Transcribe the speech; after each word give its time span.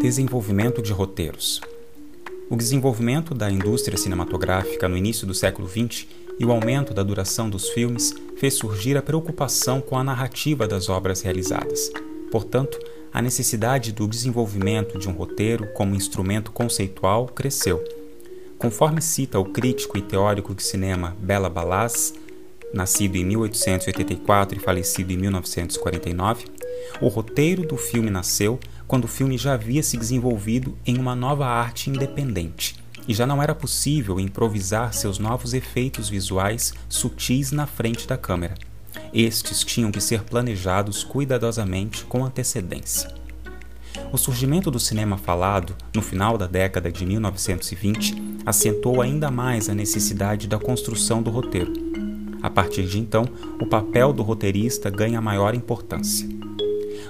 Desenvolvimento 0.00 0.82
de 0.82 0.92
roteiros. 0.92 1.60
O 2.50 2.56
desenvolvimento 2.56 3.34
da 3.34 3.50
indústria 3.50 3.96
cinematográfica 3.96 4.88
no 4.88 4.96
início 4.96 5.26
do 5.26 5.34
século 5.34 5.66
XX 5.66 6.06
e 6.38 6.44
o 6.44 6.52
aumento 6.52 6.92
da 6.92 7.02
duração 7.02 7.48
dos 7.48 7.70
filmes 7.70 8.14
fez 8.36 8.54
surgir 8.54 8.96
a 8.96 9.02
preocupação 9.02 9.80
com 9.80 9.96
a 9.98 10.04
narrativa 10.04 10.68
das 10.68 10.88
obras 10.88 11.22
realizadas. 11.22 11.90
Portanto, 12.30 12.78
a 13.12 13.22
necessidade 13.22 13.90
do 13.90 14.06
desenvolvimento 14.06 14.98
de 14.98 15.08
um 15.08 15.12
roteiro 15.12 15.66
como 15.72 15.94
instrumento 15.94 16.52
conceitual 16.52 17.26
cresceu. 17.26 17.82
Conforme 18.58 19.00
cita 19.00 19.38
o 19.38 19.46
crítico 19.46 19.96
e 19.96 20.02
teórico 20.02 20.54
de 20.54 20.62
cinema 20.62 21.16
Bela 21.18 21.48
Balaz, 21.48 22.14
nascido 22.72 23.16
em 23.16 23.24
1884 23.24 24.58
e 24.58 24.60
falecido 24.60 25.12
em 25.12 25.16
1949, 25.16 26.44
o 27.00 27.08
roteiro 27.08 27.66
do 27.66 27.76
filme 27.76 28.10
nasceu 28.10 28.60
quando 28.86 29.04
o 29.04 29.08
filme 29.08 29.36
já 29.36 29.54
havia 29.54 29.82
se 29.82 29.96
desenvolvido 29.96 30.76
em 30.86 30.98
uma 30.98 31.14
nova 31.14 31.46
arte 31.46 31.90
independente 31.90 32.76
e 33.08 33.14
já 33.14 33.26
não 33.26 33.42
era 33.42 33.54
possível 33.54 34.18
improvisar 34.18 34.92
seus 34.92 35.18
novos 35.18 35.54
efeitos 35.54 36.08
visuais 36.08 36.74
sutis 36.88 37.52
na 37.52 37.66
frente 37.66 38.06
da 38.06 38.16
câmera. 38.16 38.54
Estes 39.12 39.62
tinham 39.64 39.92
que 39.92 40.00
ser 40.00 40.22
planejados 40.22 41.04
cuidadosamente 41.04 42.04
com 42.04 42.24
antecedência. 42.24 43.14
O 44.12 44.18
surgimento 44.18 44.70
do 44.70 44.78
cinema 44.78 45.16
falado, 45.16 45.74
no 45.94 46.02
final 46.02 46.36
da 46.36 46.46
década 46.46 46.90
de 46.90 47.04
1920, 47.06 48.14
acentuou 48.44 49.00
ainda 49.00 49.30
mais 49.30 49.68
a 49.68 49.74
necessidade 49.74 50.46
da 50.46 50.58
construção 50.58 51.22
do 51.22 51.30
roteiro. 51.30 51.72
A 52.42 52.50
partir 52.50 52.86
de 52.86 52.98
então, 52.98 53.24
o 53.60 53.66
papel 53.66 54.12
do 54.12 54.22
roteirista 54.22 54.90
ganha 54.90 55.20
maior 55.20 55.54
importância. 55.54 56.28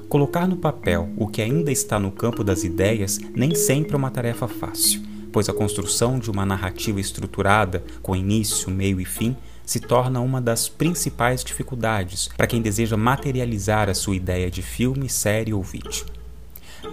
Colocar 0.08 0.46
no 0.46 0.56
papel 0.56 1.08
o 1.16 1.26
que 1.26 1.42
ainda 1.42 1.72
está 1.72 1.98
no 1.98 2.10
campo 2.10 2.44
das 2.44 2.64
ideias 2.64 3.18
nem 3.34 3.54
sempre 3.54 3.94
é 3.94 3.96
uma 3.96 4.10
tarefa 4.10 4.46
fácil, 4.46 5.02
pois 5.32 5.48
a 5.48 5.52
construção 5.52 6.18
de 6.18 6.30
uma 6.30 6.46
narrativa 6.46 7.00
estruturada, 7.00 7.84
com 8.02 8.16
início, 8.16 8.70
meio 8.70 9.00
e 9.00 9.04
fim, 9.04 9.36
se 9.64 9.80
torna 9.80 10.20
uma 10.20 10.40
das 10.40 10.68
principais 10.68 11.42
dificuldades 11.42 12.28
para 12.36 12.46
quem 12.46 12.62
deseja 12.62 12.96
materializar 12.96 13.90
a 13.90 13.94
sua 13.94 14.14
ideia 14.14 14.48
de 14.50 14.62
filme, 14.62 15.08
série 15.08 15.52
ou 15.52 15.62
vídeo. 15.62 16.06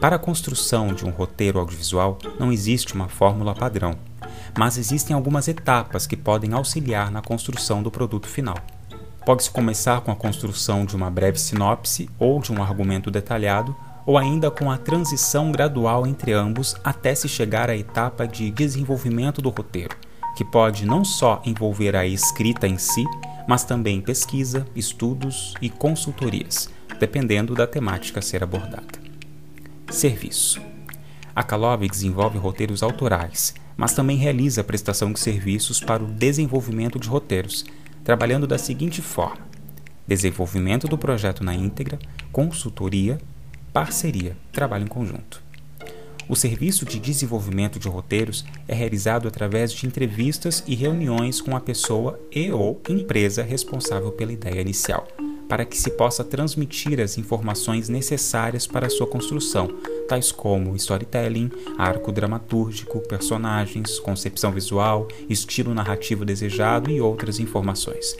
Para 0.02 0.16
a 0.16 0.19
construção 0.19 0.88
de 0.88 1.05
um 1.05 1.11
roteiro 1.11 1.59
audiovisual 1.59 2.17
não 2.39 2.52
existe 2.52 2.95
uma 2.95 3.08
fórmula 3.08 3.53
padrão, 3.53 3.95
mas 4.58 4.77
existem 4.77 5.16
algumas 5.16 5.47
etapas 5.47 6.08
que 6.08 6.17
podem 6.17 6.53
auxiliar 6.53 7.11
na 7.11 7.21
construção 7.21 7.83
do 7.83 7.91
produto 7.91 8.27
final. 8.27 8.58
Pode-se 9.25 9.49
começar 9.49 10.02
com 10.02 10.11
a 10.11 10.16
construção 10.16 10.85
de 10.85 10.95
uma 10.95 11.09
breve 11.09 11.39
sinopse 11.39 12.09
ou 12.19 12.41
de 12.41 12.52
um 12.52 12.61
argumento 12.61 13.09
detalhado, 13.09 13.73
ou 14.05 14.17
ainda 14.17 14.52
com 14.52 14.69
a 14.69 14.77
transição 14.77 15.49
gradual 15.49 16.05
entre 16.05 16.33
ambos 16.33 16.75
até 16.83 17.15
se 17.15 17.30
chegar 17.30 17.69
à 17.69 17.77
etapa 17.77 18.27
de 18.27 18.52
desenvolvimento 18.52 19.41
do 19.41 19.49
roteiro, 19.49 19.95
que 20.35 20.43
pode 20.43 20.85
não 20.85 21.05
só 21.05 21.41
envolver 21.45 21.95
a 21.95 22.05
escrita 22.05 22.67
em 22.67 22.77
si, 22.77 23.05
mas 23.47 23.63
também 23.63 24.02
pesquisa, 24.02 24.65
estudos 24.75 25.53
e 25.61 25.69
consultorias, 25.69 26.69
dependendo 26.99 27.55
da 27.55 27.65
temática 27.65 28.19
a 28.19 28.21
ser 28.21 28.43
abordada. 28.43 28.99
Serviço. 29.89 30.61
A 31.33 31.43
Calove 31.43 31.87
desenvolve 31.87 32.37
roteiros 32.37 32.83
autorais, 32.83 33.55
mas 33.77 33.93
também 33.93 34.17
realiza 34.17 34.61
a 34.61 34.63
prestação 34.65 35.13
de 35.13 35.19
serviços 35.19 35.80
para 35.80 36.03
o 36.03 36.08
desenvolvimento 36.08 36.99
de 36.99 37.08
roteiros, 37.08 37.65
trabalhando 38.03 38.45
da 38.45 38.57
seguinte 38.57 39.01
forma: 39.01 39.47
desenvolvimento 40.07 40.87
do 40.87 40.97
projeto 40.97 41.43
na 41.43 41.53
íntegra, 41.53 41.97
consultoria, 42.31 43.19
parceria, 43.71 44.35
trabalho 44.51 44.83
em 44.83 44.87
conjunto. 44.87 45.41
O 46.27 46.35
serviço 46.35 46.85
de 46.85 46.99
desenvolvimento 46.99 47.77
de 47.77 47.89
roteiros 47.89 48.45
é 48.67 48.73
realizado 48.73 49.27
através 49.27 49.73
de 49.73 49.85
entrevistas 49.85 50.63
e 50.65 50.73
reuniões 50.73 51.42
com 51.42 51.55
a 51.55 51.59
pessoa 51.59 52.19
e 52.31 52.49
ou 52.49 52.81
empresa 52.87 53.43
responsável 53.43 54.11
pela 54.11 54.31
ideia 54.31 54.61
inicial, 54.61 55.05
para 55.53 55.65
que 55.65 55.77
se 55.77 55.91
possa 55.91 56.23
transmitir 56.23 56.99
as 56.99 57.19
informações 57.19 57.87
necessárias 57.87 58.65
para 58.65 58.89
sua 58.89 59.05
construção, 59.05 59.67
tais 60.09 60.31
como 60.31 60.75
storytelling, 60.75 61.52
arco 61.77 62.11
dramatúrgico, 62.11 62.99
personagens, 63.02 63.99
concepção 63.99 64.52
visual, 64.52 65.08
estilo 65.30 65.71
narrativo 65.71 66.25
desejado 66.25 66.89
e 66.89 66.99
outras 66.99 67.39
informações. 67.39 68.17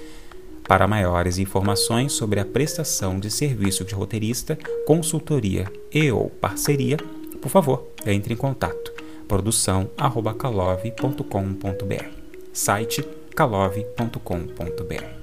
Para 0.68 0.86
maiores 0.86 1.40
informações 1.40 2.14
sobre 2.14 2.40
a 2.40 2.46
prestação 2.46 3.20
de 3.20 3.32
serviço 3.32 3.84
de 3.84 3.96
roteirista, 3.96 4.56
consultoria 4.86 5.66
e 5.92 6.12
ou 6.12 6.30
parceria, 6.30 6.98
por 7.42 7.50
favor, 7.50 7.88
entre 8.06 8.36
em 8.36 8.38
contato. 8.38 8.94
produção@calove.com.br. 9.28 12.06
Site 12.54 13.04
calove.com.br. 13.36 15.23